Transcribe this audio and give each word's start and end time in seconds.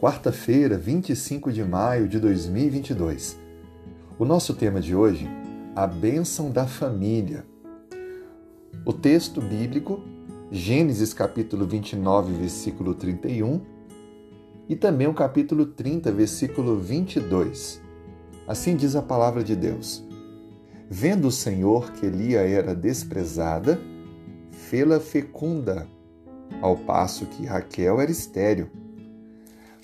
quarta-feira, 0.00 0.78
25 0.78 1.52
de 1.52 1.62
maio 1.62 2.08
de 2.08 2.18
2022. 2.18 3.38
O 4.18 4.24
nosso 4.24 4.54
tema 4.54 4.80
de 4.80 4.96
hoje, 4.96 5.28
a 5.76 5.86
bênção 5.86 6.50
da 6.50 6.66
família. 6.66 7.44
O 8.86 8.94
texto 8.94 9.42
bíblico, 9.42 10.00
Gênesis 10.50 11.12
capítulo 11.12 11.66
29, 11.66 12.32
versículo 12.32 12.94
31, 12.94 13.60
e 14.70 14.74
também 14.74 15.06
o 15.06 15.12
capítulo 15.12 15.66
30, 15.66 16.10
versículo 16.12 16.78
22. 16.78 17.82
Assim 18.48 18.76
diz 18.76 18.96
a 18.96 19.02
palavra 19.02 19.44
de 19.44 19.54
Deus. 19.54 20.02
Vendo 20.88 21.28
o 21.28 21.32
Senhor 21.32 21.92
que 21.92 22.06
Elia 22.06 22.40
era 22.40 22.74
desprezada, 22.74 23.78
fê-la 24.50 24.98
fecunda, 24.98 25.86
ao 26.62 26.74
passo 26.74 27.26
que 27.26 27.44
Raquel 27.44 28.00
era 28.00 28.10
estéril. 28.10 28.79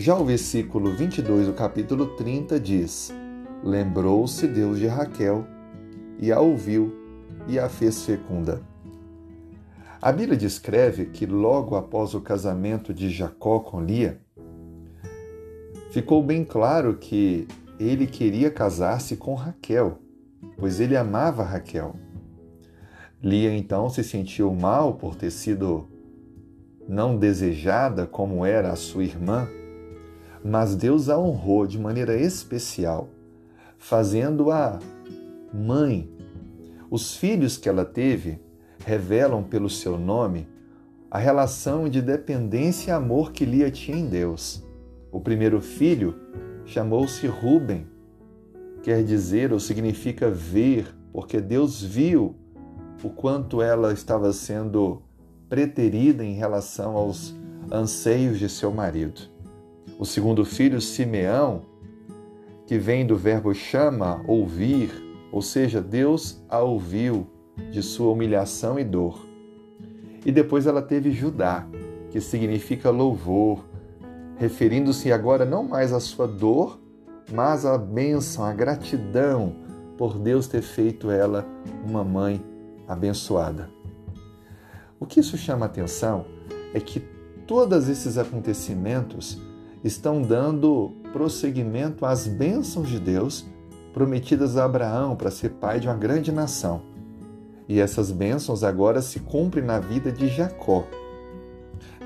Já 0.00 0.16
o 0.16 0.24
versículo 0.24 0.96
22 0.96 1.48
do 1.48 1.52
capítulo 1.52 2.16
30 2.16 2.58
diz: 2.58 3.12
Lembrou-se 3.62 4.46
Deus 4.46 4.78
de 4.78 4.86
Raquel 4.86 5.44
e 6.18 6.32
a 6.32 6.40
ouviu 6.40 6.90
e 7.46 7.58
a 7.58 7.68
fez 7.68 8.02
fecunda. 8.02 8.62
A 10.00 10.10
Bíblia 10.10 10.38
descreve 10.38 11.04
que 11.04 11.26
logo 11.26 11.76
após 11.76 12.14
o 12.14 12.20
casamento 12.22 12.94
de 12.94 13.10
Jacó 13.10 13.58
com 13.58 13.82
Lia, 13.82 14.18
ficou 15.90 16.22
bem 16.22 16.46
claro 16.46 16.94
que 16.94 17.46
ele 17.78 18.06
queria 18.06 18.50
casar-se 18.50 19.18
com 19.18 19.34
Raquel, 19.34 19.98
pois 20.56 20.80
ele 20.80 20.96
amava 20.96 21.44
Raquel. 21.44 21.94
Lia 23.22 23.54
então 23.54 23.90
se 23.90 24.02
sentiu 24.02 24.50
mal 24.54 24.94
por 24.94 25.14
ter 25.14 25.30
sido 25.30 25.86
não 26.88 27.18
desejada 27.18 28.06
como 28.06 28.46
era 28.46 28.72
a 28.72 28.76
sua 28.76 29.04
irmã 29.04 29.46
mas 30.44 30.74
Deus 30.74 31.08
a 31.08 31.18
honrou 31.18 31.66
de 31.66 31.78
maneira 31.78 32.16
especial, 32.16 33.08
fazendo-a 33.78 34.78
mãe. 35.52 36.10
Os 36.90 37.16
filhos 37.16 37.56
que 37.56 37.68
ela 37.68 37.84
teve 37.84 38.40
revelam 38.84 39.42
pelo 39.42 39.68
seu 39.68 39.98
nome 39.98 40.48
a 41.10 41.18
relação 41.18 41.88
de 41.88 42.00
dependência 42.00 42.90
e 42.90 42.94
amor 42.94 43.32
que 43.32 43.44
Lia 43.44 43.70
tinha 43.70 43.96
em 43.96 44.06
Deus. 44.06 44.64
O 45.10 45.20
primeiro 45.20 45.60
filho 45.60 46.14
chamou-se 46.64 47.26
Ruben, 47.26 47.86
quer 48.82 49.02
dizer 49.02 49.52
ou 49.52 49.58
significa 49.58 50.30
ver, 50.30 50.94
porque 51.12 51.40
Deus 51.40 51.82
viu 51.82 52.36
o 53.02 53.10
quanto 53.10 53.60
ela 53.60 53.92
estava 53.92 54.32
sendo 54.32 55.02
preterida 55.48 56.24
em 56.24 56.34
relação 56.34 56.96
aos 56.96 57.34
anseios 57.72 58.38
de 58.38 58.48
seu 58.48 58.70
marido. 58.70 59.22
O 60.00 60.06
segundo 60.06 60.46
filho, 60.46 60.80
Simeão, 60.80 61.60
que 62.66 62.78
vem 62.78 63.06
do 63.06 63.18
verbo 63.18 63.52
chama, 63.52 64.24
ouvir, 64.26 64.90
ou 65.30 65.42
seja, 65.42 65.82
Deus 65.82 66.42
a 66.48 66.60
ouviu 66.60 67.26
de 67.70 67.82
sua 67.82 68.10
humilhação 68.10 68.78
e 68.78 68.84
dor. 68.84 69.22
E 70.24 70.32
depois 70.32 70.66
ela 70.66 70.80
teve 70.80 71.10
Judá, 71.10 71.66
que 72.08 72.18
significa 72.18 72.88
louvor, 72.88 73.62
referindo-se 74.38 75.12
agora 75.12 75.44
não 75.44 75.64
mais 75.64 75.92
à 75.92 76.00
sua 76.00 76.26
dor, 76.26 76.80
mas 77.30 77.66
à 77.66 77.76
bênção, 77.76 78.42
à 78.42 78.54
gratidão 78.54 79.54
por 79.98 80.18
Deus 80.18 80.48
ter 80.48 80.62
feito 80.62 81.10
ela 81.10 81.46
uma 81.86 82.02
mãe 82.02 82.42
abençoada. 82.88 83.68
O 84.98 85.04
que 85.04 85.20
isso 85.20 85.36
chama 85.36 85.66
atenção 85.66 86.24
é 86.72 86.80
que 86.80 87.00
todos 87.46 87.86
esses 87.86 88.16
acontecimentos 88.16 89.49
estão 89.82 90.22
dando 90.22 90.92
prosseguimento 91.12 92.04
às 92.04 92.26
bênçãos 92.26 92.88
de 92.88 92.98
Deus 92.98 93.46
prometidas 93.92 94.56
a 94.56 94.64
Abraão 94.64 95.16
para 95.16 95.30
ser 95.30 95.50
pai 95.50 95.80
de 95.80 95.88
uma 95.88 95.96
grande 95.96 96.30
nação. 96.30 96.82
E 97.68 97.80
essas 97.80 98.10
bênçãos 98.10 98.64
agora 98.64 99.00
se 99.00 99.20
cumprem 99.20 99.64
na 99.64 99.78
vida 99.78 100.10
de 100.10 100.28
Jacó. 100.28 100.84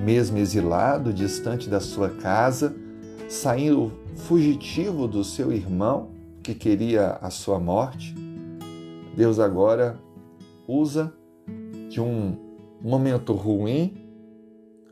Mesmo 0.00 0.38
exilado, 0.38 1.12
distante 1.12 1.68
da 1.68 1.80
sua 1.80 2.10
casa, 2.10 2.74
saindo 3.28 3.92
fugitivo 4.16 5.06
do 5.06 5.24
seu 5.24 5.52
irmão 5.52 6.10
que 6.42 6.54
queria 6.54 7.18
a 7.22 7.30
sua 7.30 7.58
morte, 7.58 8.14
Deus 9.16 9.38
agora 9.38 9.98
usa 10.66 11.12
de 11.88 12.00
um 12.00 12.36
momento 12.82 13.32
ruim 13.32 14.01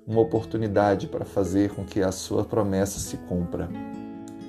uma 0.06 0.20
oportunidade 0.20 1.06
para 1.06 1.24
fazer 1.24 1.70
com 1.70 1.84
que 1.84 2.02
a 2.02 2.12
sua 2.12 2.44
promessa 2.44 2.98
se 2.98 3.16
cumpra. 3.16 3.68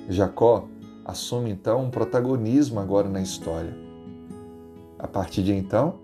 Jacó 0.08 0.68
assume 1.04 1.50
então 1.50 1.84
um 1.84 1.90
protagonismo 1.90 2.80
agora 2.80 3.08
na 3.08 3.20
história. 3.20 3.76
A 4.98 5.06
partir 5.06 5.42
de 5.42 5.52
então, 5.52 5.98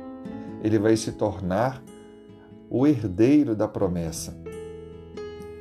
ele 0.62 0.78
vai 0.78 0.96
se 0.96 1.12
tornar 1.12 1.82
o 2.70 2.86
herdeiro 2.86 3.54
da 3.54 3.68
promessa. 3.68 4.36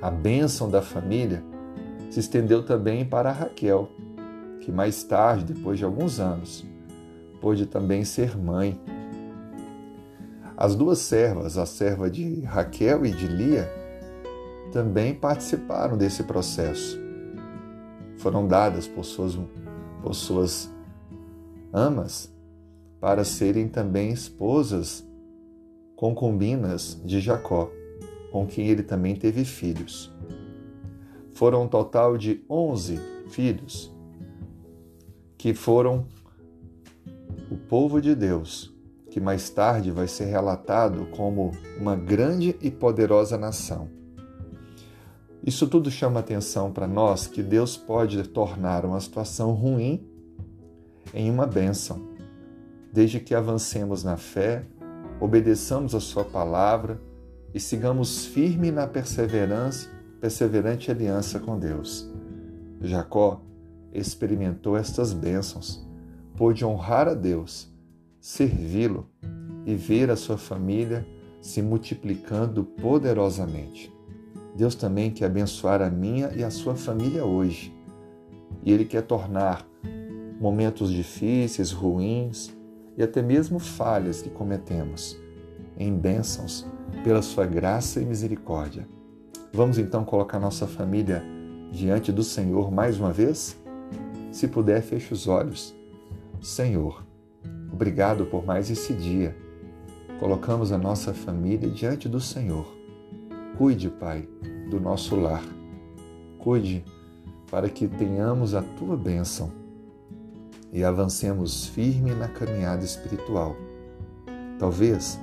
A 0.01 0.11
bênção 0.11 0.69
da 0.69 0.81
família 0.81 1.43
se 2.09 2.19
estendeu 2.19 2.63
também 2.63 3.05
para 3.05 3.31
Raquel, 3.31 3.89
que 4.61 4.71
mais 4.71 5.03
tarde, 5.03 5.53
depois 5.53 5.77
de 5.77 5.85
alguns 5.85 6.19
anos, 6.19 6.65
pôde 7.39 7.65
também 7.65 8.03
ser 8.03 8.37
mãe. 8.37 8.79
As 10.57 10.75
duas 10.75 10.97
servas, 10.97 11.55
a 11.55 11.67
serva 11.67 12.09
de 12.09 12.41
Raquel 12.41 13.05
e 13.05 13.11
de 13.11 13.27
Lia, 13.27 13.69
também 14.73 15.13
participaram 15.13 15.95
desse 15.95 16.23
processo. 16.23 16.99
Foram 18.17 18.47
dadas 18.47 18.87
por 18.87 19.05
suas, 19.05 19.37
por 20.01 20.15
suas 20.15 20.73
amas 21.71 22.33
para 22.99 23.23
serem 23.23 23.67
também 23.67 24.09
esposas 24.09 25.07
concubinas 25.95 26.99
de 27.05 27.19
Jacó, 27.19 27.69
com 28.31 28.47
quem 28.47 28.67
ele 28.67 28.81
também 28.81 29.15
teve 29.15 29.45
filhos. 29.45 30.11
Foram 31.33 31.65
um 31.65 31.67
total 31.67 32.17
de 32.17 32.43
11 32.49 32.99
filhos 33.29 33.95
que 35.37 35.53
foram 35.53 36.07
o 37.51 37.57
povo 37.57 38.01
de 38.01 38.15
Deus, 38.15 38.75
que 39.17 39.21
mais 39.21 39.49
tarde 39.49 39.89
vai 39.89 40.07
ser 40.07 40.25
relatado 40.25 41.07
como 41.07 41.49
uma 41.75 41.95
grande 41.95 42.55
e 42.61 42.69
poderosa 42.69 43.35
nação. 43.35 43.89
Isso 45.43 45.65
tudo 45.65 45.89
chama 45.89 46.19
atenção 46.19 46.71
para 46.71 46.87
nós 46.87 47.25
que 47.25 47.41
Deus 47.41 47.75
pode 47.75 48.21
tornar 48.27 48.85
uma 48.85 48.99
situação 48.99 49.53
ruim 49.53 50.07
em 51.15 51.31
uma 51.31 51.47
bênção, 51.47 52.09
desde 52.93 53.19
que 53.19 53.33
avancemos 53.33 54.03
na 54.03 54.17
fé, 54.17 54.67
obedeçamos 55.19 55.95
a 55.95 55.99
Sua 55.99 56.23
palavra 56.23 57.01
e 57.55 57.59
sigamos 57.59 58.23
firme 58.27 58.69
na 58.69 58.85
perseverança, 58.85 59.89
perseverante 60.21 60.91
aliança 60.91 61.39
com 61.39 61.57
Deus. 61.57 62.07
Jacó 62.81 63.41
experimentou 63.91 64.77
estas 64.77 65.11
bênçãos, 65.11 65.83
pôde 66.35 66.63
honrar 66.63 67.07
a 67.07 67.15
Deus, 67.15 67.75
servi-lo 68.27 69.07
e 69.65 69.73
ver 69.73 70.11
a 70.11 70.17
sua 70.17 70.37
família 70.37 71.07
se 71.39 71.61
multiplicando 71.61 72.61
poderosamente. 72.61 73.89
Deus 74.53 74.75
também 74.75 75.11
quer 75.11 75.27
abençoar 75.27 75.81
a 75.81 75.89
minha 75.89 76.33
e 76.35 76.43
a 76.43 76.49
sua 76.49 76.75
família 76.75 77.23
hoje. 77.23 77.73
E 78.65 78.73
Ele 78.73 78.83
quer 78.83 79.03
tornar 79.03 79.65
momentos 80.41 80.91
difíceis, 80.91 81.71
ruins 81.71 82.53
e 82.97 83.01
até 83.01 83.21
mesmo 83.21 83.59
falhas 83.59 84.21
que 84.21 84.29
cometemos 84.29 85.17
em 85.77 85.95
bênçãos 85.97 86.67
pela 87.05 87.21
sua 87.21 87.45
graça 87.45 88.01
e 88.01 88.05
misericórdia. 88.05 88.85
Vamos 89.53 89.77
então 89.77 90.03
colocar 90.03 90.37
nossa 90.37 90.67
família 90.67 91.23
diante 91.71 92.11
do 92.11 92.23
Senhor 92.23 92.69
mais 92.73 92.99
uma 92.99 93.13
vez? 93.13 93.55
Se 94.33 94.49
puder, 94.49 94.81
feche 94.81 95.13
os 95.13 95.29
olhos. 95.29 95.73
Senhor, 96.41 97.06
obrigado 97.77 98.25
por 98.25 98.43
mais 98.43 98.71
esse 98.71 98.91
dia. 98.91 99.37
Colocamos 100.19 100.71
a 100.71 100.77
nossa 100.79 101.13
família 101.13 101.69
diante 101.69 102.09
do 102.09 102.19
Senhor 102.19 102.75
Cuide, 103.55 103.89
Pai, 103.89 104.27
do 104.69 104.79
nosso 104.79 105.15
lar. 105.15 105.43
Cuide 106.37 106.83
para 107.49 107.67
que 107.67 107.87
tenhamos 107.87 108.53
a 108.53 108.61
tua 108.61 108.95
bênção 108.95 109.51
e 110.71 110.83
avancemos 110.83 111.65
firme 111.65 112.13
na 112.13 112.27
caminhada 112.27 112.85
espiritual. 112.85 113.55
Talvez 114.59 115.19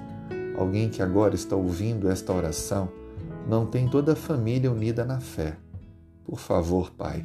alguém 0.59 0.91
que 0.91 1.01
agora 1.01 1.37
está 1.37 1.55
ouvindo 1.55 2.09
esta 2.09 2.33
oração 2.33 2.89
não 3.49 3.67
tem 3.67 3.89
toda 3.89 4.15
a 4.15 4.17
família 4.17 4.73
unida 4.73 5.05
na 5.05 5.21
fé. 5.21 5.57
Por 6.25 6.41
favor, 6.41 6.91
Pai, 6.91 7.25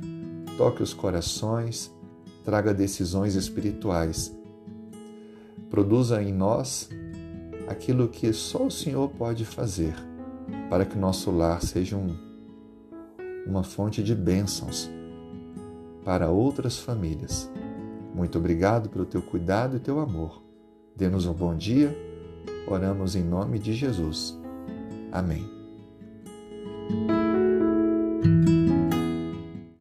toque 0.58 0.84
os 0.84 0.94
corações, 0.94 1.92
traga 2.46 2.72
decisões 2.72 3.34
espirituais. 3.34 4.39
Produza 5.70 6.22
em 6.22 6.34
nós 6.34 6.90
aquilo 7.68 8.08
que 8.08 8.34
só 8.34 8.66
o 8.66 8.72
Senhor 8.72 9.10
pode 9.10 9.46
fazer 9.46 9.94
para 10.70 10.86
que 10.86 10.98
nosso 10.98 11.30
lar 11.32 11.62
seja 11.62 11.96
um, 11.96 12.16
uma 13.46 13.64
fonte 13.64 14.04
de 14.04 14.16
bênçãos 14.16 14.90
para 16.04 16.30
outras 16.30 16.78
famílias. 16.78 17.52
Muito 18.14 18.38
obrigado 18.38 18.90
pelo 18.90 19.06
teu 19.06 19.22
cuidado 19.22 19.78
e 19.78 19.80
teu 19.80 20.00
amor. 20.00 20.42
Dê-nos 20.96 21.26
um 21.26 21.34
bom 21.34 21.56
dia. 21.56 21.96
Oramos 22.68 23.16
em 23.16 23.24
nome 23.24 23.60
de 23.60 23.74
Jesus. 23.74 24.38
Amém. 25.12 25.48